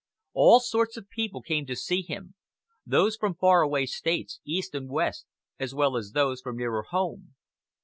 [0.33, 2.33] All sorts of people came to see him:
[2.87, 5.27] those from far away States, East and West,
[5.59, 7.35] as well as those from nearer home.